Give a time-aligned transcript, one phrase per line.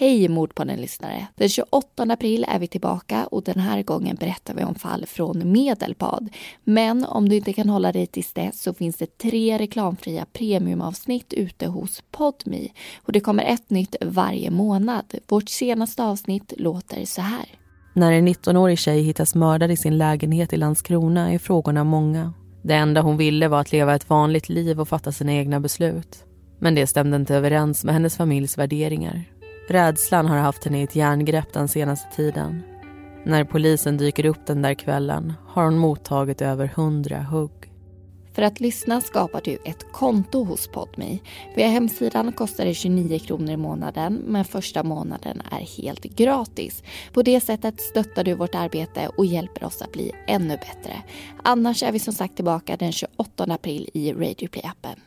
[0.00, 1.26] Hej Mordpodden-lyssnare!
[1.34, 5.52] Den 28 april är vi tillbaka och den här gången berättar vi om fall från
[5.52, 6.28] Medelpad.
[6.64, 11.32] Men om du inte kan hålla dig tills dess så finns det tre reklamfria premiumavsnitt
[11.32, 12.72] ute hos Podmi.
[13.02, 15.14] Och det kommer ett nytt varje månad.
[15.28, 17.46] Vårt senaste avsnitt låter så här.
[17.94, 22.32] När en 19-årig tjej hittas mördad i sin lägenhet i Landskrona är frågorna många.
[22.62, 26.24] Det enda hon ville var att leva ett vanligt liv och fatta sina egna beslut.
[26.58, 29.37] Men det stämde inte överens med hennes familjs värderingar.
[29.70, 32.62] Rädslan har haft henne i ett järngrepp den senaste tiden.
[33.24, 37.72] När polisen dyker upp den där kvällen har hon mottagit över hundra hugg.
[38.34, 41.18] För att lyssna skapar du ett konto hos Podme.
[41.56, 46.82] Via hemsidan kostar det 29 kronor i månaden men första månaden är helt gratis.
[47.12, 51.02] På det sättet stöttar du vårt arbete och hjälper oss att bli ännu bättre.
[51.42, 54.98] Annars är vi som sagt tillbaka den 28 april i Radioplay-appen.